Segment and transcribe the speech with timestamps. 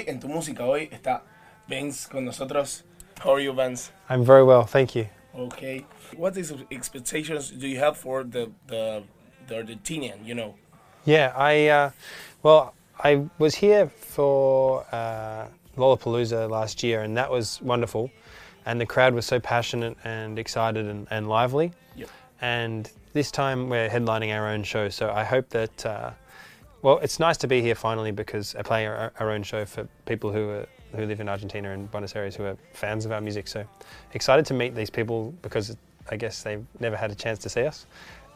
[0.00, 1.22] hoy en tu música hoy está
[1.68, 2.84] Vance con nosotros.
[3.22, 3.92] How are you, Vance?
[4.08, 5.06] I'm very well, thank you.
[5.34, 5.84] Okay.
[6.16, 9.02] What is expectations do you have for the the
[9.46, 10.24] the Argentinian?
[10.24, 10.54] You know.
[11.04, 11.90] Yeah, I uh,
[12.42, 18.10] well, I was here for uh, Lollapalooza last year, and that was wonderful.
[18.66, 21.72] And the crowd was so passionate and excited and, and lively.
[21.96, 22.08] Yep.
[22.40, 25.86] And this time we're headlining our own show, so I hope that.
[25.86, 26.10] Uh,
[26.82, 29.86] well, it's nice to be here finally because I play our, our own show for
[30.06, 33.20] people who are who live in Argentina and Buenos Aires who are fans of our
[33.20, 33.46] music.
[33.46, 33.64] So
[34.14, 35.76] excited to meet these people because
[36.10, 37.86] I guess they've never had a chance to see us,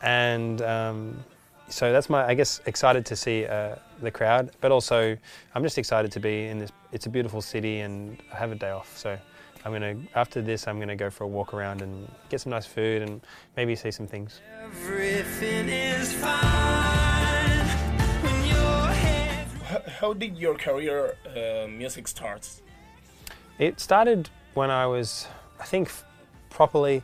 [0.03, 1.25] and um,
[1.69, 5.17] so that's my I guess excited to see uh, the crowd, but also
[5.55, 6.71] I'm just excited to be in this.
[6.93, 9.19] It's a beautiful city and I have a day off, so.
[9.67, 10.69] I'm gonna after this.
[10.69, 13.23] I'm gonna go for a walk around and get some nice food and
[13.57, 14.43] maybe see some things.
[14.63, 16.54] Everything is fine
[20.05, 22.47] How, did your career uh, music start?
[23.59, 25.27] It started when I was,
[25.59, 25.91] I think,
[26.51, 27.03] properly.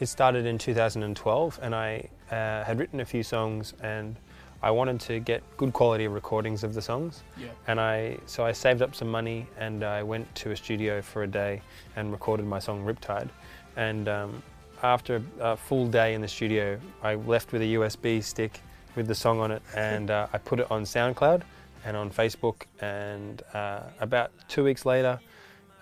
[0.00, 4.16] It started in 2012, and I uh, had written a few songs, and
[4.62, 7.22] I wanted to get good quality recordings of the songs.
[7.38, 7.46] Yeah.
[7.68, 11.22] And I, so I saved up some money, and I went to a studio for
[11.22, 11.62] a day
[11.96, 13.30] and recorded my song Riptide.
[13.76, 14.42] And um,
[14.82, 18.60] after a full day in the studio, I left with a USB stick
[18.94, 21.44] with the song on it, and uh, I put it on SoundCloud
[21.84, 22.62] and on Facebook.
[22.80, 25.20] And uh, about two weeks later,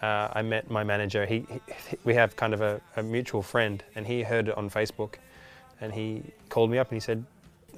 [0.03, 1.27] uh, I met my manager.
[1.27, 4.71] He, he we have kind of a, a mutual friend, and he heard it on
[4.71, 5.17] Facebook,
[5.81, 7.25] and he called me up and he said,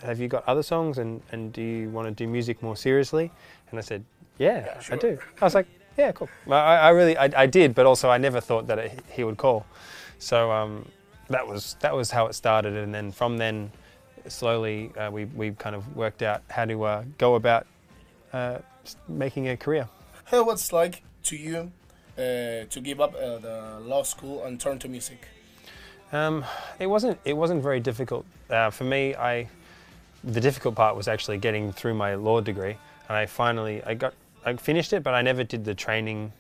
[0.03, 0.99] "Have you got other songs?
[0.99, 3.31] And, and do you want to do music more seriously?"
[3.71, 4.05] And I said,
[4.39, 5.67] "Yeah, Yeah, I do." I was like,
[5.99, 9.01] "Yeah, cool." I, I really, I, I did, but also I never thought that it,
[9.11, 9.67] he would call.
[10.19, 10.87] So um,
[11.29, 13.73] that was that was how it started, and then from then,
[14.29, 17.67] slowly uh, we we kind of worked out how to uh, go about
[18.33, 18.59] uh,
[19.09, 19.89] making a career.
[20.25, 21.73] How was like to you
[22.17, 25.29] uh, to give up uh, the law school and turn to music?
[26.13, 26.45] Um,
[26.79, 27.19] it wasn't.
[27.25, 29.15] It wasn't very difficult uh, for me.
[29.15, 29.49] I,
[30.23, 32.77] the difficult part was actually getting through my law degree,
[33.09, 36.33] and I finally I got I finished it, but I never did the training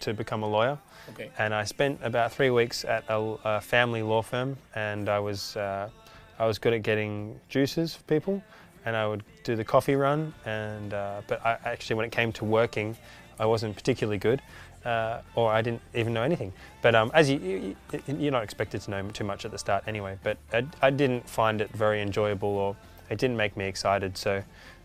[0.00, 0.78] to become a lawyer.
[1.10, 1.30] Okay.
[1.38, 5.56] And I spent about three weeks at a, a family law firm, and I was
[5.56, 5.88] uh,
[6.38, 8.42] I was good at getting juices for people,
[8.84, 10.32] and I would do the coffee run.
[10.44, 12.96] And uh, but I, actually, when it came to working,
[13.38, 14.42] I wasn't particularly good,
[14.84, 16.52] uh, or I didn't even know anything.
[16.82, 17.76] But um, as you, you
[18.06, 20.18] you're not expected to know too much at the start anyway.
[20.22, 22.76] But I, I didn't find it very enjoyable, or
[23.08, 24.16] it didn't make me excited.
[24.16, 24.42] So.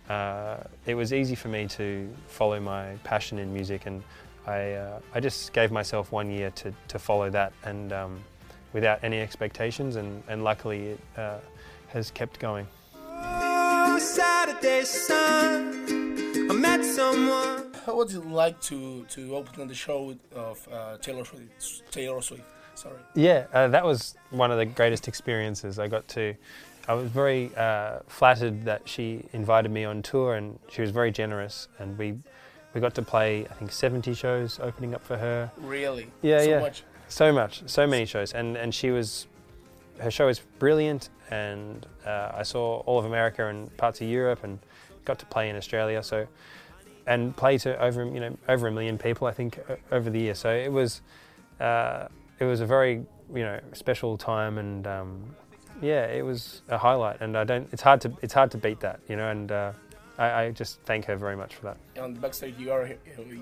[0.08, 4.04] Uh, it was easy for me to follow my passion in music, and
[4.46, 8.24] I, uh, I just gave myself one year to, to follow that, and um,
[8.72, 11.40] without any expectations, and, and luckily it uh,
[11.88, 12.68] has kept going.
[17.86, 21.92] How was it like to to open the show of uh, Taylor Swift?
[21.92, 22.44] Taylor Swift.
[22.76, 22.98] Sorry.
[23.14, 25.80] Yeah, uh, that was one of the greatest experiences.
[25.80, 26.36] I got to,
[26.90, 31.12] I was very uh, flattered that she invited me on tour, and she was very
[31.12, 32.18] generous, and we,
[32.74, 35.50] we got to play I think 70 shows opening up for her.
[35.58, 36.08] Really?
[36.22, 36.60] Yeah, so yeah.
[36.60, 36.84] Much.
[37.08, 39.28] So much, so many shows, and and she was,
[40.00, 44.44] her show was brilliant, and uh, I saw all of America and parts of Europe,
[44.44, 44.60] and
[45.06, 46.02] got to play in Australia.
[46.04, 46.28] So,
[47.08, 49.60] and play to over you know over a million people, I think,
[49.92, 50.36] over the year.
[50.36, 51.02] So it was,
[51.60, 52.08] uh,
[52.40, 55.36] it was a very you know special time, and um,
[55.82, 57.22] yeah, it was a highlight.
[57.22, 59.72] And I don't, it's hard to it's hard to beat that, you know, and uh,
[60.18, 61.78] I, I just thank her very much for that.
[62.02, 62.90] On the backstage, you are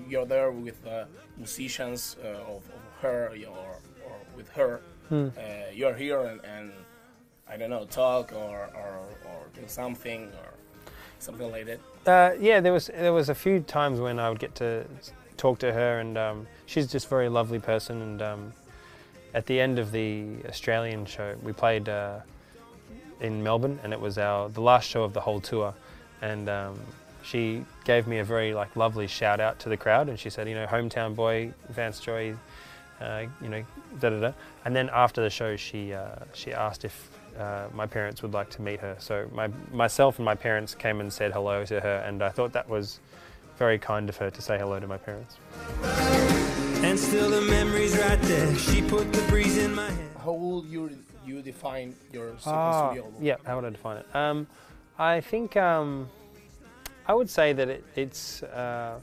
[0.08, 1.04] you're there with uh,
[1.36, 4.80] musicians uh, of, of her or, or with her.
[5.08, 5.28] Hmm.
[5.36, 5.42] Uh,
[5.72, 6.72] you're here and, and
[7.48, 10.54] I don't know, talk or, or, or do something or
[11.18, 11.80] something like that.
[12.06, 14.84] Uh, yeah, there was there was a few times when I would get to
[15.36, 18.02] talk to her, and um, she's just a very lovely person.
[18.02, 18.52] And um,
[19.32, 22.20] at the end of the Australian show, we played uh,
[23.20, 25.74] in Melbourne, and it was our the last show of the whole tour.
[26.22, 26.78] And um,
[27.22, 30.48] she gave me a very like lovely shout out to the crowd, and she said,
[30.48, 32.34] you know, hometown boy, Vance Joy,
[33.00, 33.64] uh, you know,
[34.00, 34.32] da da da.
[34.64, 38.50] And then after the show, she uh, she asked if uh, my parents would like
[38.50, 38.96] to meet her.
[38.98, 42.52] So my myself and my parents came and said hello to her, and I thought
[42.52, 43.00] that was
[43.58, 45.36] very kind of her to say hello to my parents.
[46.82, 48.54] And still the memory's right there.
[48.56, 50.10] She put the breeze in my head.
[50.22, 50.90] How would you
[51.26, 53.24] you define your second Ah, studio album?
[53.24, 54.06] yeah, how would I define it?
[54.14, 54.46] Um,
[54.98, 56.08] I think um,
[57.06, 59.00] I would say that it, it's uh,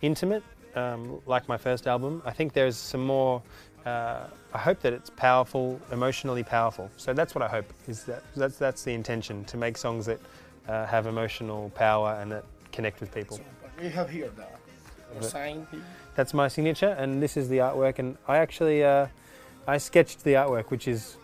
[0.00, 0.42] intimate,
[0.74, 2.22] um, like my first album.
[2.24, 3.42] I think there's some more.
[3.84, 6.90] Uh, I hope that it's powerful, emotionally powerful.
[6.96, 7.72] So that's what I hope.
[7.88, 10.20] Is that that's that's the intention to make songs that
[10.68, 13.38] uh, have emotional power and that connect with people.
[13.38, 13.42] So,
[13.80, 14.30] we have here
[15.18, 15.66] the sign.
[16.14, 17.98] That's my signature, and this is the artwork.
[17.98, 19.06] And I actually uh,
[19.66, 21.16] I sketched the artwork, which is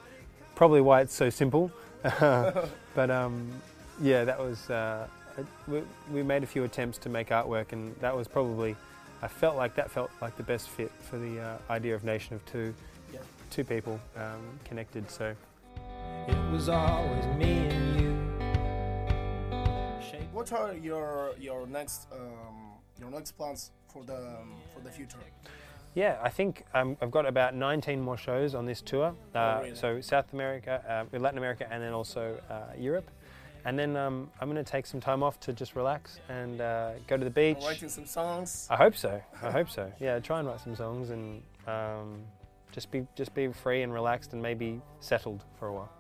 [0.55, 1.71] probably why it's so simple.
[2.21, 3.51] but um,
[4.01, 5.07] yeah, that was uh,
[5.67, 5.83] we,
[6.13, 8.77] we made a few attempts to make artwork, and that was probably
[9.26, 12.37] I felt like that felt like the best fit for the uh, idea of nation
[12.37, 12.73] of two,
[13.12, 13.19] Yeah.
[13.50, 15.11] two people um, connected.
[15.11, 15.34] So
[16.28, 18.12] It was always me and you.
[20.32, 25.19] What are your your next um, your next plans for the um, for the future?
[25.94, 29.12] Yeah, I think um, I've got about 19 more shows on this tour.
[29.34, 29.75] Uh, really?
[29.75, 30.75] So South America,
[31.12, 33.11] uh, Latin America, and then also uh, Europe.
[33.67, 36.93] And then um, I'm going to take some time off to just relax and uh,
[37.09, 37.59] go to the beach.
[37.65, 38.69] Writing some songs.
[38.71, 39.21] I hope so.
[39.43, 39.93] I hope so.
[40.01, 42.23] Yeah, try and write some songs and um,
[42.71, 45.91] just be just be free and relaxed and maybe settled for a while.